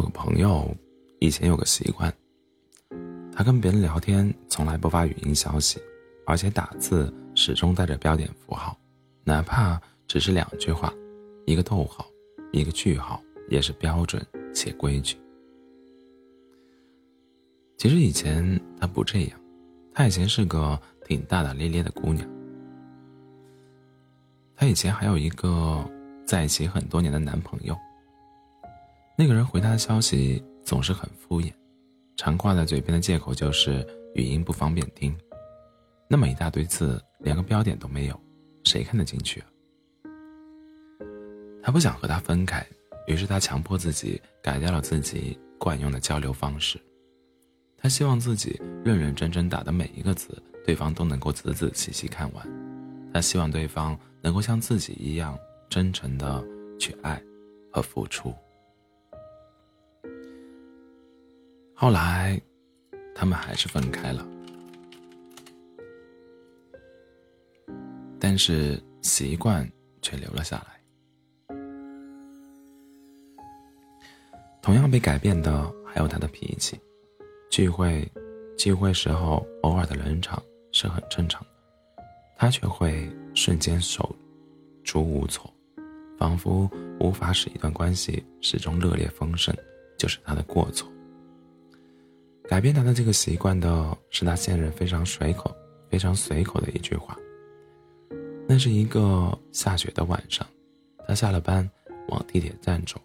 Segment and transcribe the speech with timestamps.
[0.00, 0.74] 有个朋友，
[1.18, 2.10] 以前有个习惯，
[3.30, 5.78] 他跟别人聊天从来不发语音消息，
[6.26, 8.74] 而且打字始终带着标点符号，
[9.24, 9.78] 哪怕
[10.08, 10.90] 只是两句话，
[11.44, 12.06] 一个逗号，
[12.50, 15.18] 一个句号，也是标准且规矩。
[17.76, 19.38] 其实以前他不这样，
[19.92, 22.26] 他以前是个挺大大咧咧的姑娘。
[24.56, 25.86] 他以前还有一个
[26.26, 27.76] 在一起很多年的男朋友。
[29.20, 31.52] 那个人回他的消息总是很敷衍，
[32.16, 35.14] 常挂在嘴边的借口就是语音不方便听。
[36.08, 38.18] 那么一大堆字，连个标点都没有，
[38.64, 39.46] 谁看得进去啊？
[41.62, 42.66] 他不想和他分开，
[43.08, 46.80] 于是他强迫自己改掉了自己惯用的交流方式。
[47.76, 52.48] 他希望自己认认真真打的每一个字，对方都能够仔仔细细看完。
[53.12, 56.42] 他希望对方能够像自己一样真诚的
[56.78, 57.22] 去爱
[57.70, 58.34] 和付出。
[61.82, 62.38] 后来，
[63.14, 64.28] 他们还是分开了，
[68.18, 69.66] 但是习惯
[70.02, 71.56] 却留了下来。
[74.60, 76.78] 同样被改变的还有他的脾气。
[77.50, 78.06] 聚会，
[78.58, 80.38] 聚会时候偶尔的冷场
[80.72, 81.48] 是很正常的，
[82.36, 84.14] 他却会瞬间手
[84.84, 85.50] 足无措，
[86.18, 89.56] 仿佛无法使一段关系始终热烈丰盛，
[89.96, 90.86] 就是他的过错。
[92.50, 95.54] 改变他的这个习惯的是他现任非常随口、
[95.88, 97.16] 非常随口的一句话。
[98.48, 100.44] 那是一个下雪的晚上，
[101.06, 101.70] 他下了班
[102.08, 103.00] 往地铁站走，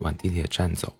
[0.00, 0.92] 往地铁站走，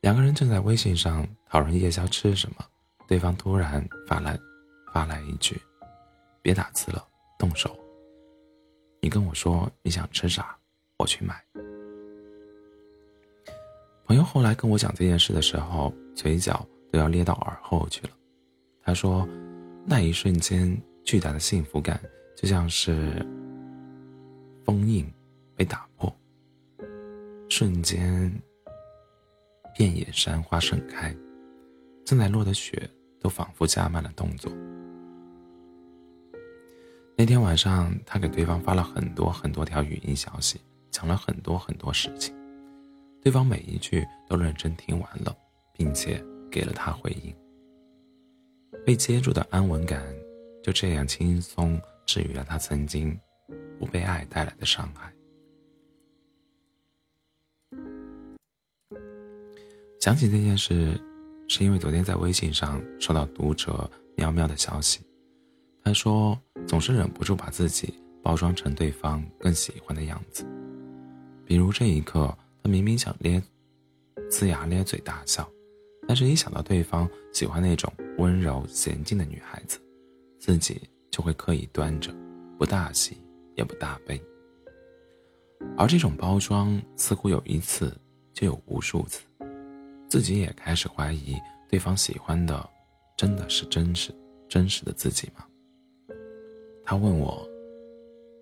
[0.00, 2.64] 两个人正在微信上讨论夜宵吃什么，
[3.06, 4.38] 对方突然发来
[4.90, 5.60] 发来一句
[6.40, 7.06] ：“别打字了，
[7.38, 7.78] 动手。
[9.02, 10.56] 你跟我说你想吃啥，
[10.96, 11.38] 我去买。”
[14.08, 16.66] 朋友后来跟我讲这件事的时候，嘴角。
[16.90, 18.10] 都要咧到耳后去了。
[18.82, 19.28] 他说
[19.84, 22.00] ：“那一瞬间，巨大的幸福感
[22.36, 23.24] 就像是
[24.64, 25.06] 封印
[25.54, 26.14] 被打破，
[27.50, 28.32] 瞬间，
[29.76, 31.14] 遍野山花盛开，
[32.04, 32.88] 正在落的雪
[33.20, 34.50] 都仿佛加慢了动作。”
[37.14, 40.60] 那天晚上，他给对方发了很多很多条语音消息，
[40.90, 42.34] 讲了很多很多事情，
[43.20, 45.36] 对方每一句都认真听完了，
[45.74, 46.24] 并且。
[46.58, 47.32] 给了他回应，
[48.84, 50.02] 被接住的安稳感
[50.60, 53.16] 就这样轻松治愈了他曾经
[53.78, 55.14] 不被爱带来的伤害。
[60.00, 61.00] 想起这件事，
[61.46, 64.98] 是因为昨天在微信上收到读者喵喵的消息，
[65.84, 66.36] 他说
[66.66, 70.44] 总是忍不住把自己包装成对方更喜欢的样子，
[71.46, 73.40] 比如这一刻，他明明想咧
[74.28, 75.48] 呲牙咧嘴大笑。
[76.08, 79.78] 但是，一想到对方喜欢那种温柔娴静的女孩子，
[80.38, 80.80] 自己
[81.10, 82.10] 就会刻意端着，
[82.58, 83.18] 不大喜
[83.56, 84.18] 也不大悲。
[85.76, 87.94] 而这种包装似乎有一次
[88.32, 89.20] 就有无数次，
[90.08, 91.36] 自己也开始怀疑
[91.68, 92.66] 对方喜欢的
[93.14, 94.10] 真的是真实、
[94.48, 95.44] 真实的自己吗？
[96.86, 97.46] 他问我，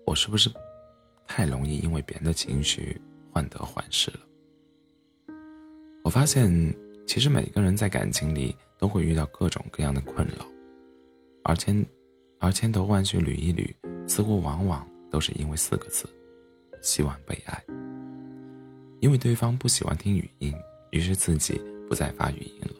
[0.05, 0.49] 我是不是
[1.27, 2.97] 太容易因为别人的情绪
[3.29, 4.19] 患得患失了？
[6.05, 6.73] 我发现。
[7.07, 10.45] 其实每个人在感情里都会遇到各种各样的困扰，
[11.43, 11.83] 而千，
[12.37, 13.73] 而千头万绪捋一捋，
[14.07, 16.05] 似乎往往都是因为四个字：
[16.81, 17.63] 希望被爱。
[18.99, 20.53] 因为对方不喜欢听语音，
[20.91, 22.75] 于是自己不再发语音了；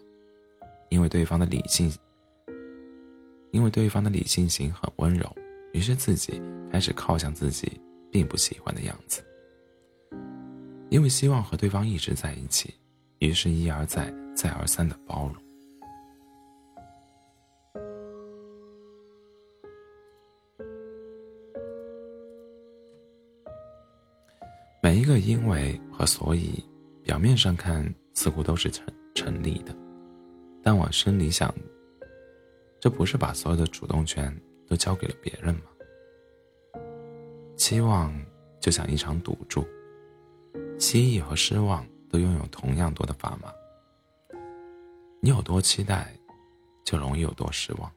[0.90, 1.90] 因为对方的理性，
[3.52, 5.34] 因为对方的理性型很温柔，
[5.72, 7.72] 于是自己开始靠向自己
[8.12, 9.22] 并不喜欢的样子；
[10.90, 12.74] 因为希望和对方一直在一起。
[13.20, 15.36] 于是，一而再、再而三的包容。
[24.84, 26.64] 每一个因为和所以，
[27.04, 27.84] 表面上看
[28.14, 29.76] 似乎都是成成立的，
[30.62, 31.54] 但往深里想，
[32.80, 34.34] 这不是把所有的主动权
[34.68, 35.62] 都交给了别人吗？
[37.58, 38.14] 期望
[38.62, 39.66] 就像一场赌注，
[40.78, 41.84] 期意和失望。
[42.18, 43.54] 都拥有同样多的砝码。
[45.22, 46.12] 你有多期待，
[46.84, 47.92] 就容易有多失望。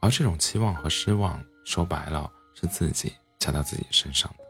[0.00, 4.44] 而这种期望和失望，说白了是自己加到自己身上的。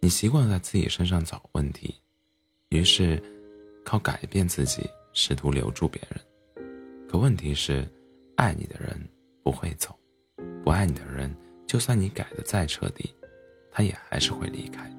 [0.00, 1.94] 你习惯在自己身上找问题，
[2.70, 3.22] 于是
[3.84, 6.20] 靠改变自己试图留住别人。
[7.08, 7.88] 可问题是，
[8.36, 9.00] 爱你的人
[9.44, 9.96] 不会走，
[10.64, 11.32] 不爱你的人，
[11.68, 13.14] 就算你改的再彻底，
[13.70, 14.90] 他也还是会离开。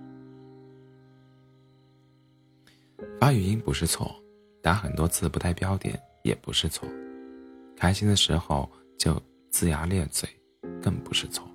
[3.20, 4.14] 发语音不是错，
[4.62, 6.88] 打很多字不带标点也不是错，
[7.76, 9.22] 开心的时候就
[9.52, 10.28] 龇牙咧嘴，
[10.82, 11.48] 更不是错。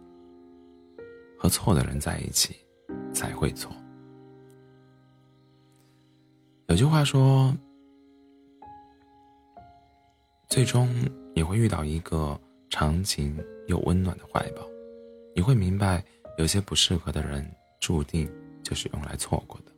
[1.39, 2.57] 和错的人在一起，
[3.13, 3.71] 才会错。
[6.69, 7.55] 有句话说，
[10.49, 10.89] 最终
[11.35, 12.41] 你会遇到一个
[12.71, 14.67] 长情又温暖的怀抱，
[15.35, 16.03] 你会明白，
[16.39, 17.49] 有些不适合的人，
[17.81, 18.29] 注定
[18.65, 19.76] 就是用来错过的。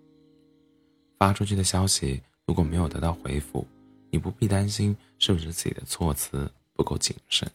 [1.19, 3.67] 发出去的消息如果没有得到回复，
[4.11, 7.50] 你不必担心是不是自己的措辞不够谨慎。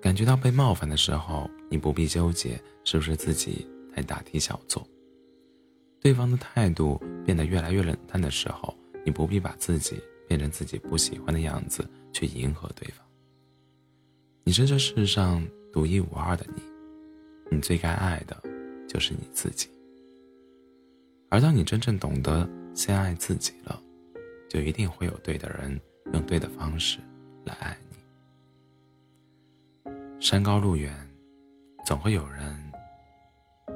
[0.00, 4.86] 感觉到被冒犯的时候，你不必纠结是不是自己太大题小做。
[6.00, 8.74] 对方的态度变得越来越冷淡的时候，
[9.04, 13.04] 你不必把自己变成自己不喜欢的样子去迎合对方。
[14.44, 16.62] 你是这世上独一无二的你，
[17.50, 18.40] 你最该爱的，
[18.88, 19.68] 就是你自己。
[21.30, 23.80] 而当你真正懂得先爱自己了，
[24.48, 25.78] 就一定会有对的人
[26.12, 26.98] 用对的方式
[27.44, 27.98] 来爱你。
[30.20, 30.92] 山高路远，
[31.84, 32.72] 总会有人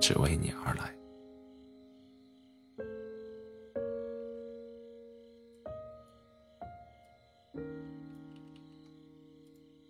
[0.01, 0.95] 只为你而来。